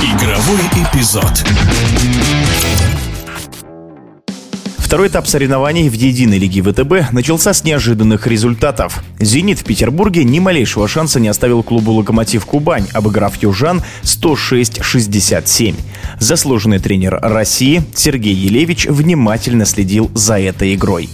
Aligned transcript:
Игровой 0.00 0.60
эпизод. 0.76 1.44
Второй 4.78 5.08
этап 5.08 5.26
соревнований 5.26 5.88
в 5.88 5.92
единой 5.92 6.38
лиге 6.38 6.62
ВТБ 6.62 7.12
начался 7.12 7.52
с 7.52 7.64
неожиданных 7.64 8.28
результатов. 8.28 9.02
«Зенит» 9.18 9.58
в 9.58 9.64
Петербурге 9.64 10.22
ни 10.22 10.38
малейшего 10.38 10.86
шанса 10.86 11.18
не 11.18 11.26
оставил 11.26 11.64
клубу 11.64 11.90
«Локомотив 11.90 12.46
Кубань», 12.46 12.86
обыграв 12.92 13.42
«Южан» 13.42 13.82
106-67. 14.04 15.74
Заслуженный 16.20 16.78
тренер 16.78 17.18
России 17.20 17.82
Сергей 17.92 18.34
Елевич 18.34 18.86
внимательно 18.86 19.64
следил 19.64 20.12
за 20.14 20.38
этой 20.38 20.76
игрой. 20.76 21.08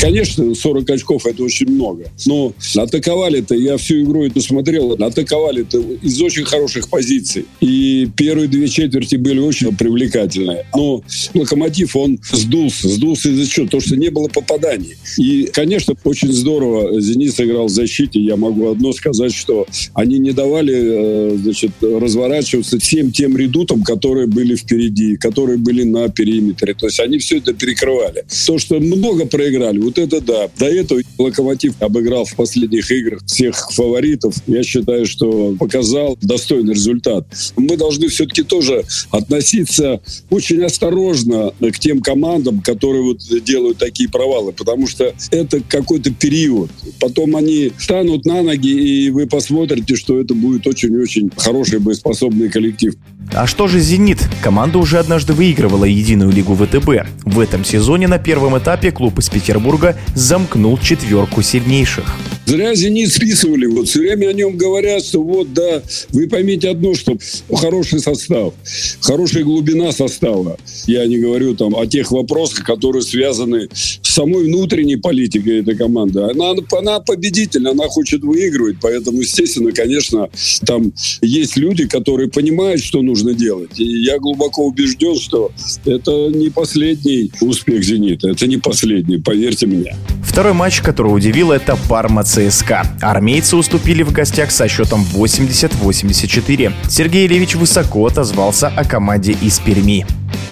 Конечно, 0.00 0.54
40 0.54 0.88
очков 0.88 1.26
это 1.26 1.42
очень 1.42 1.70
много. 1.70 2.04
Но 2.24 2.54
атаковали-то, 2.74 3.54
я 3.54 3.76
всю 3.76 4.00
игру 4.02 4.24
эту 4.24 4.40
смотрел, 4.40 4.92
атаковали-то 4.92 5.78
из 6.00 6.22
очень 6.22 6.44
хороших 6.44 6.88
позиций. 6.88 7.44
И 7.60 8.08
первые 8.16 8.48
две 8.48 8.66
четверти 8.68 9.16
были 9.16 9.40
очень 9.40 9.76
привлекательные. 9.76 10.64
Но 10.74 11.02
Локомотив, 11.34 11.96
он 11.96 12.18
сдулся. 12.32 12.88
Сдулся 12.88 13.28
из-за 13.28 13.46
чего? 13.46 13.66
То, 13.66 13.80
что 13.80 13.94
не 13.96 14.08
было 14.08 14.28
попаданий. 14.28 14.96
И, 15.18 15.50
конечно, 15.52 15.94
очень 16.04 16.32
здорово 16.32 16.98
Зенит 17.00 17.34
сыграл 17.34 17.66
в 17.66 17.70
защите. 17.70 18.20
Я 18.20 18.36
могу 18.36 18.70
одно 18.70 18.92
сказать, 18.92 19.34
что 19.34 19.66
они 19.92 20.18
не 20.18 20.32
давали 20.32 21.34
э, 21.34 21.36
значит, 21.36 21.72
разворачиваться 21.82 22.78
всем 22.78 23.12
тем 23.12 23.36
редутам, 23.36 23.82
которые 23.82 24.28
были 24.28 24.56
впереди, 24.56 25.16
которые 25.16 25.58
были 25.58 25.82
на 25.82 26.08
периметре. 26.08 26.72
То 26.72 26.86
есть 26.86 27.00
они 27.00 27.18
все 27.18 27.36
это 27.36 27.52
перекрывали. 27.52 28.24
То, 28.46 28.58
что 28.58 28.80
много 28.80 29.26
проиграли, 29.26 29.89
вот 29.90 29.98
это 29.98 30.20
да. 30.20 30.48
До 30.58 30.66
этого 30.66 31.00
Локомотив 31.18 31.74
обыграл 31.80 32.24
в 32.24 32.34
последних 32.34 32.90
играх 32.90 33.24
всех 33.26 33.70
фаворитов. 33.72 34.34
Я 34.46 34.62
считаю, 34.62 35.06
что 35.06 35.54
показал 35.58 36.16
достойный 36.22 36.74
результат. 36.74 37.26
Мы 37.56 37.76
должны 37.76 38.08
все-таки 38.08 38.42
тоже 38.42 38.84
относиться 39.10 40.00
очень 40.30 40.62
осторожно 40.62 41.52
к 41.60 41.78
тем 41.78 42.00
командам, 42.00 42.60
которые 42.60 43.02
вот 43.02 43.18
делают 43.44 43.78
такие 43.78 44.08
провалы, 44.08 44.52
потому 44.52 44.86
что 44.86 45.12
это 45.30 45.60
какой-то 45.60 46.12
период. 46.12 46.70
Потом 47.00 47.36
они 47.36 47.72
станут 47.78 48.24
на 48.24 48.42
ноги, 48.42 48.70
и 48.70 49.10
вы 49.10 49.26
посмотрите, 49.26 49.96
что 49.96 50.20
это 50.20 50.34
будет 50.34 50.66
очень-очень 50.66 51.30
хороший 51.36 51.80
боеспособный 51.80 52.48
коллектив. 52.48 52.94
А 53.32 53.46
что 53.46 53.68
же 53.68 53.78
«Зенит»? 53.78 54.18
Команда 54.42 54.78
уже 54.78 54.98
однажды 54.98 55.34
выигрывала 55.34 55.84
единую 55.84 56.32
лигу 56.32 56.54
ВТБ. 56.56 57.06
В 57.24 57.38
этом 57.38 57.64
сезоне 57.64 58.08
на 58.08 58.18
первом 58.18 58.58
этапе 58.58 58.90
клуб 58.90 59.18
из 59.20 59.28
Петербурга 59.28 59.96
замкнул 60.14 60.76
четверку 60.78 61.40
сильнейших. 61.40 62.04
Зря 62.46 62.74
«Зенит» 62.74 63.12
списывали. 63.12 63.66
Вот 63.66 63.88
все 63.88 64.00
время 64.00 64.28
о 64.28 64.32
нем 64.32 64.56
говорят, 64.56 65.04
что 65.04 65.22
вот, 65.22 65.52
да, 65.52 65.82
вы 66.08 66.26
поймите 66.26 66.70
одно, 66.70 66.94
что 66.94 67.16
хороший 67.54 68.00
состав, 68.00 68.54
хорошая 69.00 69.44
глубина 69.44 69.92
состава. 69.92 70.58
Я 70.86 71.06
не 71.06 71.18
говорю 71.18 71.54
там 71.54 71.76
о 71.76 71.86
тех 71.86 72.10
вопросах, 72.10 72.64
которые 72.64 73.02
связаны 73.02 73.68
самой 74.10 74.44
внутренней 74.44 74.96
политикой 74.96 75.60
этой 75.60 75.76
команды. 75.76 76.20
Она, 76.20 76.52
она 76.78 77.00
победительна, 77.00 77.70
она 77.70 77.84
хочет 77.88 78.22
выигрывать, 78.22 78.76
поэтому, 78.80 79.20
естественно, 79.20 79.72
конечно, 79.72 80.28
там 80.66 80.92
есть 81.22 81.56
люди, 81.56 81.86
которые 81.86 82.28
понимают, 82.28 82.82
что 82.82 83.02
нужно 83.02 83.34
делать. 83.34 83.78
И 83.78 84.02
я 84.02 84.18
глубоко 84.18 84.66
убежден, 84.66 85.16
что 85.18 85.52
это 85.84 86.28
не 86.28 86.50
последний 86.50 87.30
успех 87.40 87.82
«Зенита», 87.82 88.28
это 88.28 88.46
не 88.46 88.58
последний, 88.58 89.18
поверьте 89.18 89.66
мне. 89.66 89.94
Второй 90.22 90.52
матч, 90.52 90.80
который 90.80 91.08
удивил, 91.08 91.50
это 91.50 91.76
Парма 91.88 92.22
ЦСКА. 92.22 92.86
Армейцы 93.00 93.56
уступили 93.56 94.02
в 94.02 94.12
гостях 94.12 94.50
со 94.50 94.68
счетом 94.68 95.04
80-84. 95.12 96.72
Сергей 96.88 97.26
Левич 97.26 97.56
высоко 97.56 98.06
отозвался 98.06 98.68
о 98.68 98.84
команде 98.84 99.36
из 99.42 99.58
Перми. 99.58 100.06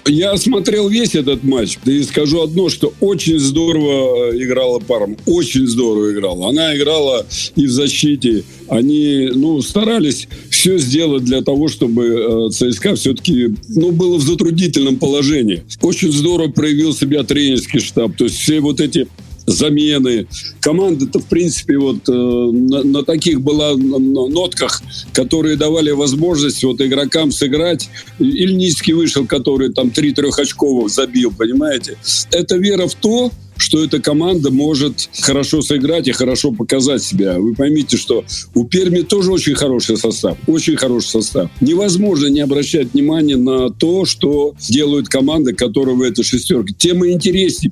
Я 0.09 0.35
смотрел 0.37 0.89
весь 0.89 1.13
этот 1.15 1.43
матч, 1.43 1.77
и 1.85 2.01
скажу 2.03 2.41
одно, 2.41 2.69
что 2.69 2.93
очень 2.99 3.39
здорово 3.39 4.31
э, 4.31 4.43
играла 4.43 4.79
Парма. 4.79 5.15
Очень 5.25 5.67
здорово 5.67 6.11
играла. 6.11 6.49
Она 6.49 6.75
играла 6.75 7.25
и 7.55 7.67
в 7.67 7.71
защите. 7.71 8.43
Они 8.67 9.29
ну, 9.33 9.61
старались 9.61 10.27
все 10.49 10.77
сделать 10.79 11.23
для 11.25 11.41
того, 11.41 11.67
чтобы 11.67 12.05
э, 12.05 12.49
ЦСКА 12.51 12.95
все-таки 12.95 13.55
ну, 13.67 13.91
было 13.91 14.17
в 14.17 14.23
затруднительном 14.23 14.97
положении. 14.97 15.63
Очень 15.81 16.11
здорово 16.11 16.49
проявил 16.51 16.93
себя 16.93 17.23
тренерский 17.23 17.79
штаб. 17.79 18.15
То 18.17 18.25
есть 18.25 18.37
все 18.37 18.59
вот 18.61 18.79
эти 18.79 19.07
замены. 19.49 20.27
Команда-то, 20.61 21.19
в 21.19 21.25
принципе, 21.25 21.77
вот 21.77 22.07
э, 22.07 22.11
на, 22.11 22.83
на 22.83 23.03
таких 23.03 23.41
была 23.41 23.75
нотках, 23.75 24.81
которые 25.13 25.57
давали 25.57 25.91
возможность 25.91 26.63
вот 26.63 26.81
игрокам 26.81 27.31
сыграть. 27.31 27.89
Ильницкий 28.19 28.93
вышел, 28.93 29.25
который 29.25 29.73
там 29.73 29.91
три 29.91 30.13
трехочковых 30.13 30.89
забил, 30.89 31.33
понимаете? 31.35 31.97
Это 32.31 32.57
вера 32.57 32.87
в 32.87 32.95
то, 32.95 33.31
что 33.59 33.83
эта 33.83 33.99
команда 33.99 34.51
может 34.51 35.09
хорошо 35.21 35.61
сыграть 35.61 36.07
и 36.07 36.11
хорошо 36.11 36.51
показать 36.51 37.03
себя. 37.03 37.37
Вы 37.37 37.53
поймите, 37.53 37.97
что 37.97 38.23
у 38.55 38.65
Перми 38.65 39.01
тоже 39.01 39.31
очень 39.31 39.53
хороший 39.53 39.97
состав. 39.97 40.37
Очень 40.47 40.77
хороший 40.77 41.09
состав. 41.09 41.51
Невозможно 41.61 42.27
не 42.27 42.39
обращать 42.39 42.93
внимания 42.93 43.35
на 43.35 43.69
то, 43.69 44.05
что 44.05 44.53
делают 44.69 45.09
команды, 45.09 45.53
которые 45.53 45.95
в 45.95 46.01
этой 46.01 46.23
шестерке. 46.23 46.73
Тема 46.77 47.09
интереснее. 47.09 47.71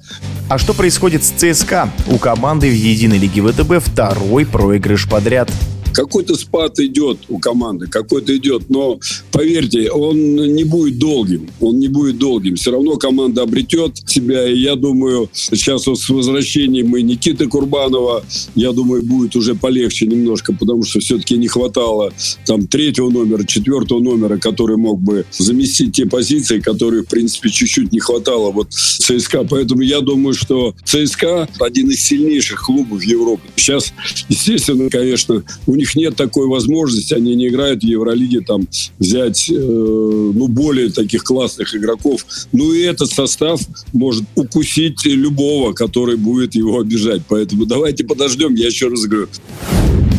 А 0.49 0.57
что 0.57 0.73
происходит 0.73 1.23
с 1.23 1.29
ЦСКА? 1.29 1.91
У 2.07 2.17
команды 2.17 2.69
в 2.69 2.75
единой 2.75 3.17
лиге 3.17 3.41
ВТБ 3.41 3.83
второй 3.83 4.45
проигрыш 4.45 5.07
подряд. 5.09 5.49
Какой-то 5.97 6.35
спад 6.35 6.79
идет 6.79 7.17
у 7.27 7.39
команды, 7.39 7.87
какой-то 7.87 8.37
идет, 8.37 8.69
но 8.69 8.99
поверьте, 9.31 9.89
он 9.89 10.35
не 10.35 10.63
будет 10.63 10.99
долгим. 10.99 11.49
Он 11.59 11.79
не 11.79 11.87
будет 11.87 12.19
долгим. 12.19 12.55
Все 12.55 12.69
равно 12.69 12.97
команда 12.97 13.41
обретет 13.41 13.97
себя, 14.05 14.47
и 14.47 14.59
я 14.59 14.75
думаю, 14.75 15.27
сейчас 15.33 15.87
вот 15.87 15.99
с 15.99 16.07
возвращением 16.07 16.95
и 16.95 17.01
Никиты 17.01 17.47
Курбанова, 17.47 18.23
я 18.53 18.73
думаю, 18.73 19.01
будет 19.01 19.35
уже 19.35 19.55
полегче 19.55 20.05
немножко, 20.05 20.53
потому 20.53 20.83
что 20.83 20.99
все-таки 20.99 21.35
не 21.35 21.47
хватало 21.47 22.13
там 22.45 22.67
третьего 22.67 23.09
номера, 23.09 23.43
четвертого 23.43 23.99
номера, 23.99 24.37
который 24.37 24.77
мог 24.77 25.01
бы 25.01 25.25
заместить 25.31 25.95
те 25.95 26.05
позиции, 26.05 26.59
которые, 26.59 27.05
в 27.05 27.07
принципе, 27.07 27.49
чуть-чуть 27.49 27.91
не 27.91 27.99
хватало 27.99 28.51
вот 28.51 28.71
ЦСКА. 28.71 29.47
Поэтому 29.49 29.81
я 29.81 30.01
думаю, 30.01 30.35
что 30.35 30.75
ЦСКА 30.85 31.49
один 31.59 31.89
из 31.89 32.03
сильнейших 32.03 32.61
клубов 32.61 33.01
Европы. 33.01 33.41
Сейчас, 33.55 33.93
естественно, 34.29 34.91
конечно, 34.91 35.43
у 35.65 35.75
них 35.75 35.86
них 35.87 35.95
нет 35.95 36.15
такой 36.15 36.47
возможности, 36.47 37.13
они 37.13 37.35
не 37.35 37.47
играют 37.47 37.81
в 37.81 37.85
Евролиге, 37.85 38.41
там, 38.41 38.67
взять, 38.99 39.49
э, 39.49 39.53
ну, 39.53 40.47
более 40.47 40.89
таких 40.89 41.23
классных 41.23 41.75
игроков. 41.75 42.25
Ну, 42.51 42.73
и 42.73 42.81
этот 42.81 43.09
состав 43.09 43.61
может 43.93 44.23
укусить 44.35 45.05
любого, 45.05 45.73
который 45.73 46.17
будет 46.17 46.55
его 46.55 46.79
обижать. 46.79 47.21
Поэтому 47.27 47.65
давайте 47.65 48.03
подождем, 48.03 48.55
я 48.55 48.67
еще 48.67 48.87
раз 48.87 49.01
говорю. 49.03 49.27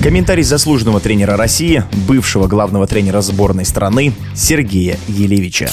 Комментарий 0.02 0.44
заслуженного 0.44 1.00
тренера 1.00 1.36
России, 1.36 1.82
бывшего 2.06 2.46
главного 2.46 2.86
тренера 2.86 3.20
сборной 3.20 3.64
страны 3.64 4.12
Сергея 4.34 4.98
Елевича. 5.08 5.70